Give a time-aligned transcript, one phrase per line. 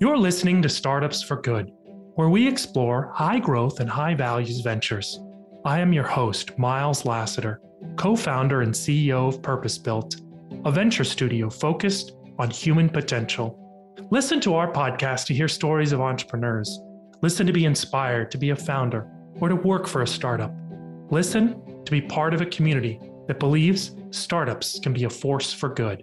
[0.00, 1.70] You're listening to Startups for Good,
[2.16, 5.20] where we explore high growth and high values ventures.
[5.64, 7.60] I am your host, Miles Lassiter,
[7.94, 10.16] co founder and CEO of Purpose Built,
[10.64, 13.56] a venture studio focused on human potential.
[14.10, 16.80] Listen to our podcast to hear stories of entrepreneurs.
[17.22, 19.08] Listen to be inspired to be a founder
[19.40, 20.52] or to work for a startup.
[21.10, 25.68] Listen to be part of a community that believes startups can be a force for
[25.68, 26.02] good.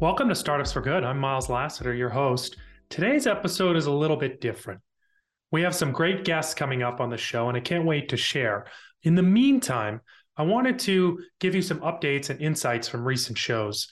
[0.00, 1.02] Welcome to Startups for Good.
[1.02, 2.56] I'm Miles Lassiter, your host.
[2.88, 4.80] Today's episode is a little bit different.
[5.50, 8.16] We have some great guests coming up on the show, and I can't wait to
[8.16, 8.66] share.
[9.02, 10.00] In the meantime,
[10.36, 13.88] I wanted to give you some updates and insights from recent shows.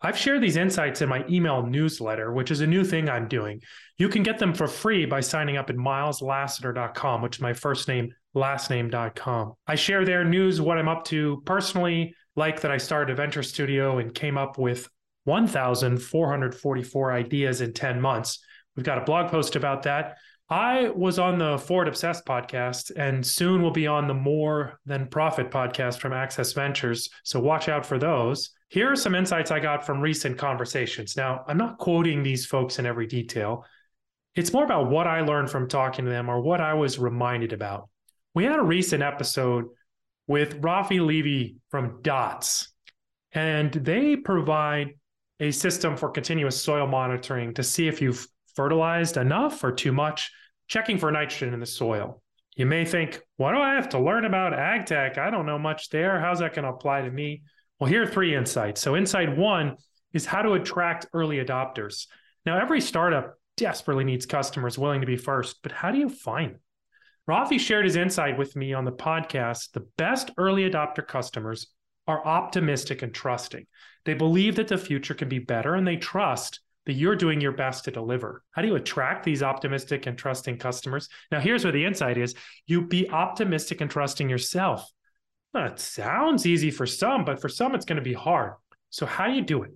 [0.00, 3.60] I've shared these insights in my email newsletter, which is a new thing I'm doing.
[3.98, 7.86] You can get them for free by signing up at mileslassiter.com, which is my first
[7.86, 9.52] name, last name.com.
[9.66, 13.42] I share their news, what I'm up to personally, like that I started a venture
[13.42, 14.88] studio and came up with
[15.24, 18.38] 1,444 ideas in 10 months.
[18.76, 20.18] We've got a blog post about that.
[20.48, 25.06] I was on the Ford Obsessed podcast and soon will be on the More Than
[25.06, 27.08] Profit podcast from Access Ventures.
[27.22, 28.50] So watch out for those.
[28.68, 31.16] Here are some insights I got from recent conversations.
[31.16, 33.64] Now, I'm not quoting these folks in every detail.
[34.34, 37.52] It's more about what I learned from talking to them or what I was reminded
[37.52, 37.88] about.
[38.34, 39.66] We had a recent episode
[40.26, 42.72] with Rafi Levy from DOTS,
[43.32, 44.94] and they provide
[45.40, 50.30] a system for continuous soil monitoring to see if you've fertilized enough or too much,
[50.68, 52.22] checking for nitrogen in the soil.
[52.56, 55.18] You may think, what do I have to learn about ag tech?
[55.18, 56.20] I don't know much there.
[56.20, 57.42] How's that going to apply to me?
[57.78, 58.82] Well, here are three insights.
[58.82, 59.76] So, insight one
[60.12, 62.06] is how to attract early adopters.
[62.44, 66.54] Now, every startup desperately needs customers willing to be first, but how do you find
[66.54, 66.60] them?
[67.28, 69.72] Rafi shared his insight with me on the podcast.
[69.72, 71.68] The best early adopter customers
[72.06, 73.66] are optimistic and trusting.
[74.04, 77.52] They believe that the future can be better and they trust that you're doing your
[77.52, 78.42] best to deliver.
[78.52, 81.08] How do you attract these optimistic and trusting customers?
[81.30, 82.34] Now, here's where the insight is
[82.66, 84.90] you be optimistic and trusting yourself.
[85.52, 88.54] Well, it sounds easy for some, but for some, it's going to be hard.
[88.90, 89.72] So, how do you do it?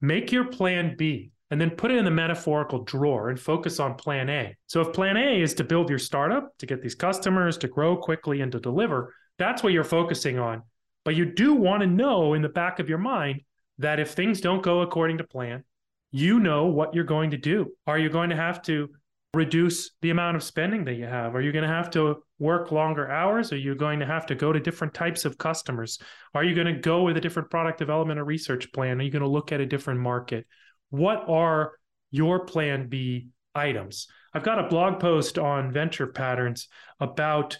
[0.00, 3.94] Make your plan B and then put it in the metaphorical drawer and focus on
[3.94, 4.56] plan A.
[4.66, 7.96] So, if plan A is to build your startup, to get these customers, to grow
[7.96, 10.62] quickly, and to deliver, that's what you're focusing on.
[11.08, 13.40] But you do want to know in the back of your mind
[13.78, 15.64] that if things don't go according to plan,
[16.10, 17.72] you know what you're going to do.
[17.86, 18.90] Are you going to have to
[19.32, 21.34] reduce the amount of spending that you have?
[21.34, 23.54] Are you going to have to work longer hours?
[23.54, 25.98] Are you going to have to go to different types of customers?
[26.34, 29.00] Are you going to go with a different product development or research plan?
[29.00, 30.46] Are you going to look at a different market?
[30.90, 31.72] What are
[32.10, 34.08] your plan B items?
[34.34, 36.68] I've got a blog post on venture patterns
[37.00, 37.56] about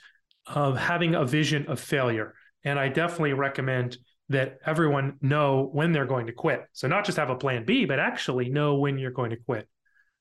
[0.47, 2.35] uh, having a vision of failure.
[2.65, 3.97] And I definitely recommend
[4.29, 6.63] that everyone know when they're going to quit.
[6.73, 9.69] So not just have a plan B, but actually know when you're going to quit.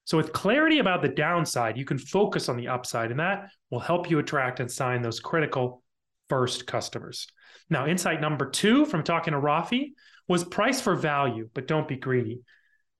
[0.05, 3.81] So with clarity about the downside, you can focus on the upside and that will
[3.81, 5.83] help you attract and sign those critical
[6.29, 7.27] first customers.
[7.69, 9.91] Now, insight number 2 from talking to Rafi
[10.27, 12.39] was price for value, but don't be greedy.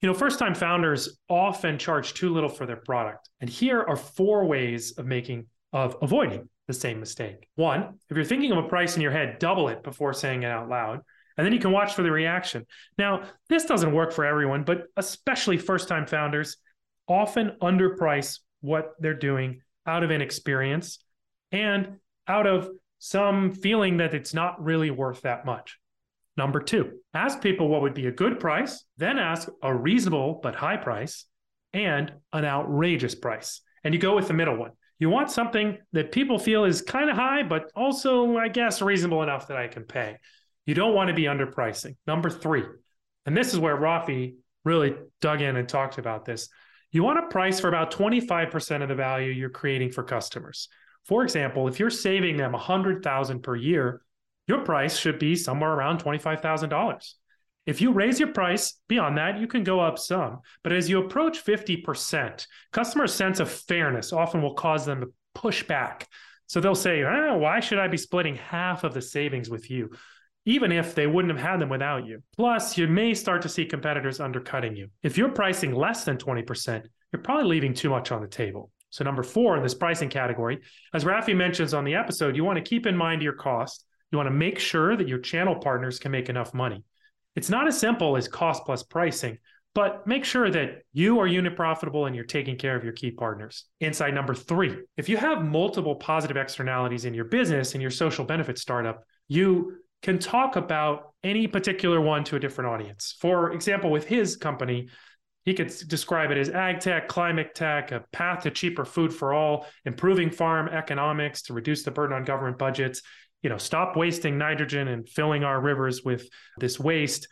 [0.01, 3.29] You know, first time founders often charge too little for their product.
[3.39, 7.47] And here are four ways of making of avoiding the same mistake.
[7.55, 10.51] One, if you're thinking of a price in your head, double it before saying it
[10.51, 11.01] out loud.
[11.38, 12.66] And then you can watch for the reaction.
[12.97, 16.57] Now, this doesn't work for everyone, but especially first time founders
[17.07, 21.00] often underprice what they're doing out of inexperience
[21.51, 22.69] and out of
[23.00, 25.77] some feeling that it's not really worth that much.
[26.35, 30.56] Number two, ask people what would be a good price, then ask a reasonable but
[30.56, 31.25] high price
[31.73, 33.61] and an outrageous price.
[33.83, 34.72] And you go with the middle one.
[34.99, 39.23] You want something that people feel is kind of high, but also, I guess, reasonable
[39.23, 40.17] enough that I can pay.
[40.65, 41.95] You don't want to be underpricing.
[42.07, 42.63] Number three,
[43.25, 44.35] and this is where Rafi
[44.65, 46.49] really dug in and talked about this.
[46.91, 50.67] You want to price for about 25% of the value you're creating for customers.
[51.05, 54.01] For example, if you're saving them 100,000 per year,
[54.47, 57.13] your price should be somewhere around $25,000.
[57.67, 60.39] If you raise your price beyond that, you can go up some.
[60.63, 65.63] But as you approach 50%, customers' sense of fairness often will cause them to push
[65.63, 66.07] back.
[66.47, 69.91] So they'll say, oh, why should I be splitting half of the savings with you?
[70.45, 72.23] Even if they wouldn't have had them without you.
[72.37, 74.87] Plus, you may start to see competitors undercutting you.
[75.03, 78.71] If you're pricing less than 20%, you're probably leaving too much on the table.
[78.91, 80.61] So, number four in this pricing category,
[80.93, 83.83] as Rafi mentions on the episode, you want to keep in mind your cost.
[84.11, 86.85] You want to make sure that your channel partners can make enough money.
[87.38, 89.38] It's not as simple as cost plus pricing,
[89.75, 93.12] but make sure that you are unit profitable and you're taking care of your key
[93.12, 93.66] partners.
[93.80, 98.25] Insight number three if you have multiple positive externalities in your business and your social
[98.25, 103.16] benefit startup, you can talk about any particular one to a different audience.
[103.19, 104.89] For example, with his company,
[105.45, 109.31] he could describe it as ag tech, climate tech, a path to cheaper food for
[109.31, 113.04] all, improving farm economics to reduce the burden on government budgets,
[113.42, 117.28] you know, stop wasting nitrogen and filling our rivers with this waste.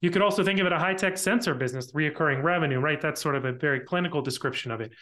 [0.00, 3.00] You could also think of it a high-tech sensor business, reoccurring revenue, right?
[3.00, 4.92] That's sort of a very clinical description of it.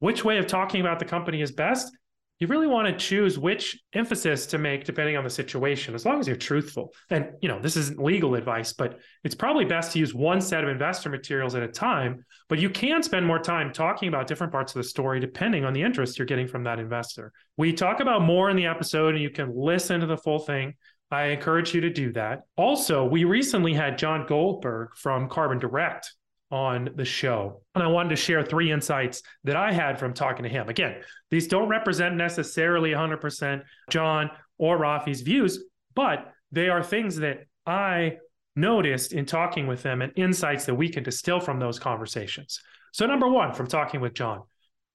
[0.00, 1.96] Which way of talking about the company is best?
[2.42, 5.94] You really want to choose which emphasis to make depending on the situation.
[5.94, 9.64] As long as you're truthful and you know this isn't legal advice but it's probably
[9.64, 12.24] best to use one set of investor materials at a time.
[12.48, 15.72] But you can spend more time talking about different parts of the story depending on
[15.72, 17.32] the interest you're getting from that investor.
[17.56, 20.74] We talk about more in the episode and you can listen to the full thing.
[21.12, 22.40] I encourage you to do that.
[22.56, 26.12] Also, we recently had John Goldberg from Carbon Direct
[26.52, 27.62] on the show.
[27.74, 30.68] And I wanted to share three insights that I had from talking to him.
[30.68, 35.64] Again, these don't represent necessarily 100% John or Rafi's views,
[35.94, 38.18] but they are things that I
[38.54, 42.60] noticed in talking with them and insights that we can distill from those conversations.
[42.92, 44.42] So, number one, from talking with John,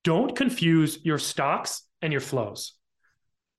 [0.04, 2.74] don't confuse your stocks and your flows.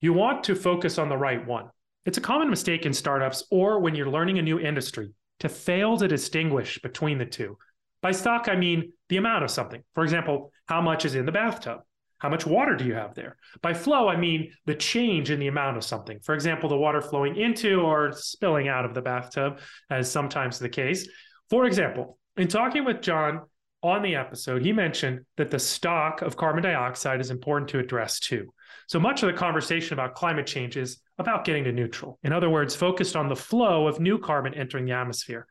[0.00, 1.70] You want to focus on the right one.
[2.06, 5.10] It's a common mistake in startups or when you're learning a new industry
[5.40, 7.58] to fail to distinguish between the two.
[8.00, 9.82] By stock, I mean the amount of something.
[9.94, 11.80] For example, how much is in the bathtub?
[12.18, 13.36] How much water do you have there?
[13.62, 16.18] By flow, I mean the change in the amount of something.
[16.20, 20.68] For example, the water flowing into or spilling out of the bathtub, as sometimes the
[20.68, 21.08] case.
[21.48, 23.42] For example, in talking with John
[23.82, 28.18] on the episode, he mentioned that the stock of carbon dioxide is important to address
[28.18, 28.52] too.
[28.88, 32.18] So much of the conversation about climate change is about getting to neutral.
[32.24, 35.46] In other words, focused on the flow of new carbon entering the atmosphere.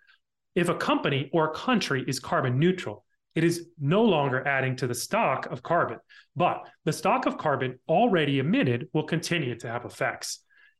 [0.57, 3.05] If a company or a country is carbon neutral,
[3.35, 5.99] it is no longer adding to the stock of carbon,
[6.35, 10.39] but the stock of carbon already emitted will continue to have effects.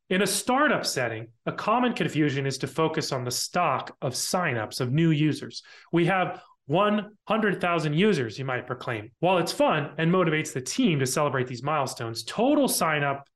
[0.10, 4.82] In a startup setting, a common confusion is to focus on the stock of signups
[4.82, 5.62] of new users.
[5.92, 9.12] We have 100,000 users, you might proclaim.
[9.20, 13.28] While it's fun and motivates the team to celebrate these milestones, total sign up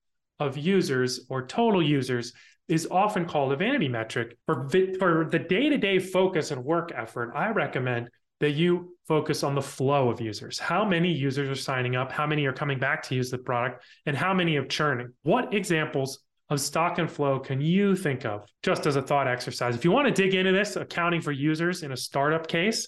[0.42, 2.34] of users or total users
[2.68, 4.38] is often called a vanity metric.
[4.48, 4.68] For,
[4.98, 8.10] for the day to day focus and work effort, I recommend
[8.40, 10.58] that you focus on the flow of users.
[10.58, 12.12] How many users are signing up?
[12.12, 13.84] How many are coming back to use the product?
[14.08, 15.14] And how many are churning?
[15.22, 19.76] What examples of stock and flow can you think of just as a thought exercise?
[19.76, 22.88] If you want to dig into this, accounting for users in a startup case,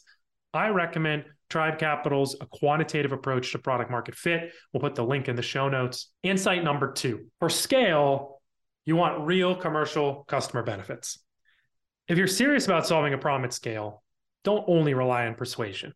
[0.55, 4.51] I recommend Tribe Capital's a quantitative approach to product market fit.
[4.73, 6.09] We'll put the link in the show notes.
[6.23, 8.41] Insight number two for scale,
[8.85, 11.19] you want real commercial customer benefits.
[12.07, 14.01] If you're serious about solving a problem at scale,
[14.43, 15.93] don't only rely on persuasion.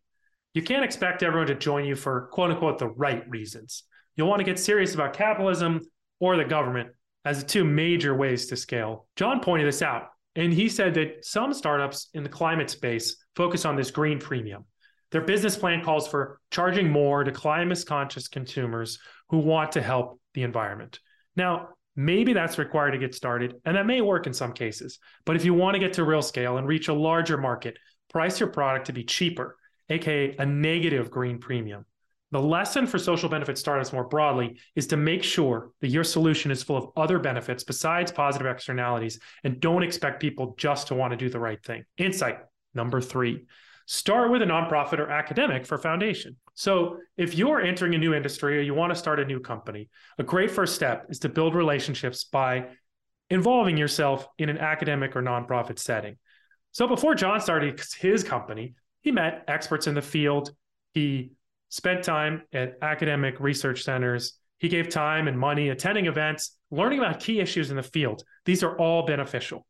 [0.54, 3.82] You can't expect everyone to join you for quote unquote the right reasons.
[4.14, 5.80] You'll want to get serious about capitalism
[6.20, 6.90] or the government
[7.24, 9.08] as the two major ways to scale.
[9.16, 10.04] John pointed this out,
[10.36, 14.64] and he said that some startups in the climate space focus on this green premium.
[15.10, 18.98] Their business plan calls for charging more to climate conscious consumers
[19.30, 21.00] who want to help the environment.
[21.36, 25.00] Now, Maybe that's required to get started, and that may work in some cases.
[25.24, 27.76] But if you want to get to real scale and reach a larger market,
[28.08, 29.56] price your product to be cheaper,
[29.88, 31.86] aka a negative green premium.
[32.30, 36.52] The lesson for social benefit startups more broadly is to make sure that your solution
[36.52, 41.10] is full of other benefits besides positive externalities and don't expect people just to want
[41.10, 41.82] to do the right thing.
[41.96, 42.38] Insight
[42.74, 43.46] number three
[43.88, 46.36] start with a nonprofit or academic for foundation.
[46.54, 49.88] So, if you're entering a new industry or you want to start a new company,
[50.18, 52.66] a great first step is to build relationships by
[53.30, 56.18] involving yourself in an academic or nonprofit setting.
[56.72, 60.50] So, before John started his company, he met experts in the field.
[60.92, 61.30] He
[61.70, 64.38] spent time at academic research centers.
[64.58, 68.22] He gave time and money attending events, learning about key issues in the field.
[68.44, 69.66] These are all beneficial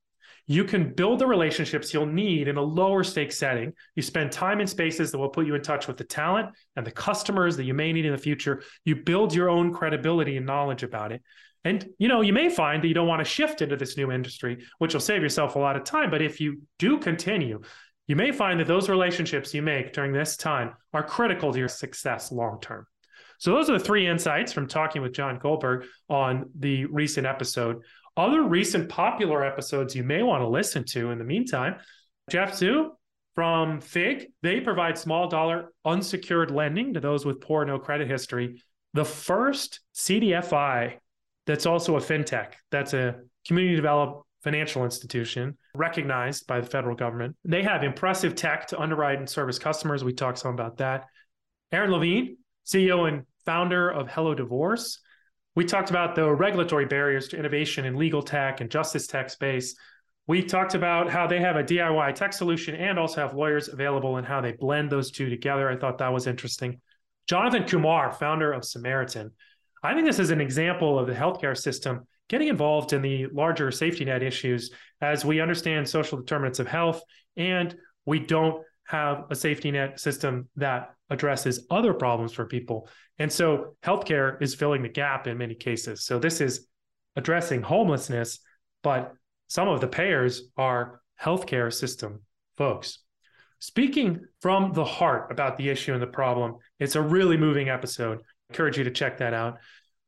[0.50, 3.74] you can build the relationships you'll need in a lower stake setting.
[3.94, 6.86] You spend time in spaces that will put you in touch with the talent and
[6.86, 8.62] the customers that you may need in the future.
[8.86, 11.22] You build your own credibility and knowledge about it.
[11.64, 14.10] And you know, you may find that you don't want to shift into this new
[14.10, 16.10] industry, which will save yourself a lot of time.
[16.10, 17.60] But if you do continue,
[18.06, 21.68] you may find that those relationships you make during this time are critical to your
[21.68, 22.86] success long term.
[23.38, 27.82] So, those are the three insights from talking with John Goldberg on the recent episode.
[28.18, 31.76] Other recent popular episodes you may want to listen to in the meantime
[32.28, 32.90] Jeff Zhou
[33.36, 38.60] from FIG, they provide small dollar unsecured lending to those with poor no credit history.
[38.92, 40.94] The first CDFI
[41.46, 47.36] that's also a fintech, that's a community developed financial institution recognized by the federal government.
[47.44, 50.02] They have impressive tech to underwrite and service customers.
[50.02, 51.04] We talked some about that.
[51.70, 54.98] Erin Levine, CEO and founder of Hello Divorce,
[55.58, 59.74] We talked about the regulatory barriers to innovation in legal tech and justice tech space.
[60.28, 64.18] We talked about how they have a DIY tech solution and also have lawyers available
[64.18, 65.68] and how they blend those two together.
[65.68, 66.80] I thought that was interesting.
[67.28, 69.32] Jonathan Kumar, founder of Samaritan.
[69.82, 73.72] I think this is an example of the healthcare system getting involved in the larger
[73.72, 77.02] safety net issues as we understand social determinants of health
[77.36, 77.74] and
[78.06, 82.88] we don't have a safety net system that addresses other problems for people.
[83.18, 86.04] And so healthcare is filling the gap in many cases.
[86.04, 86.66] So this is
[87.14, 88.40] addressing homelessness,
[88.82, 89.12] but
[89.48, 92.22] some of the payers are healthcare system
[92.56, 93.00] folks.
[93.58, 98.20] Speaking from the heart about the issue and the problem, it's a really moving episode.
[98.20, 99.58] I encourage you to check that out.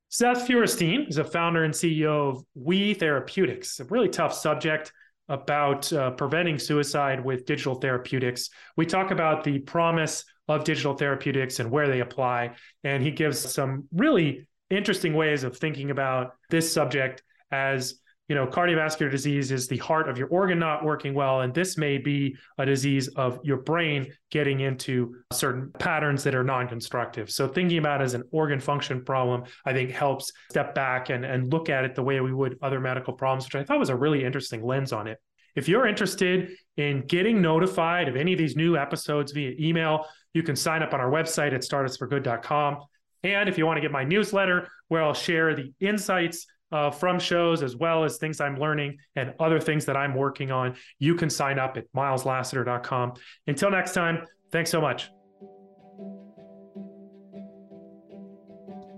[0.09, 4.93] Seth Feuerstein is a founder and CEO of Oui Therapeutics, a really tough subject
[5.31, 8.51] about uh, preventing suicide with digital therapeutics.
[8.77, 12.57] We talk about the promise of digital therapeutics and where they apply.
[12.83, 17.23] And he gives some really interesting ways of thinking about this subject
[17.53, 17.95] as
[18.31, 21.41] you know, cardiovascular disease is the heart of your organ not working well.
[21.41, 26.45] And this may be a disease of your brain getting into certain patterns that are
[26.45, 27.29] non constructive.
[27.29, 31.53] So, thinking about as an organ function problem, I think helps step back and, and
[31.53, 33.97] look at it the way we would other medical problems, which I thought was a
[33.97, 35.19] really interesting lens on it.
[35.57, 40.45] If you're interested in getting notified of any of these new episodes via email, you
[40.45, 42.77] can sign up on our website at startupsforgood.com.
[43.25, 47.19] And if you want to get my newsletter, where I'll share the insights uh, from
[47.19, 51.15] shows as well as things I'm learning and other things that I'm working on, you
[51.15, 53.15] can sign up at mileslassiter.com.
[53.47, 55.11] Until next time, thanks so much.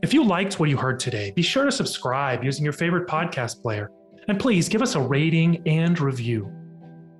[0.02, 3.62] If you liked what you heard today, be sure to subscribe using your favorite podcast
[3.62, 3.91] player.
[4.29, 6.52] And please give us a rating and review.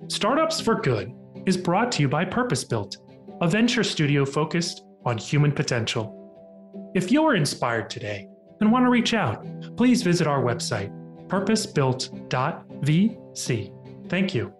[0.07, 1.13] Startups for Good
[1.45, 2.97] is brought to you by Purpose Built,
[3.41, 6.91] a venture studio focused on human potential.
[6.93, 8.27] If you're inspired today,
[8.63, 10.89] and want to reach out, please visit our website,
[11.27, 14.09] purposebuilt.vc.
[14.09, 14.53] Thank you.